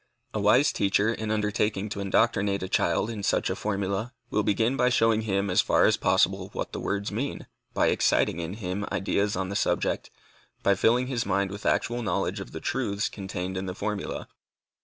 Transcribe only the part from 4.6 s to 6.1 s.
by showing him as far as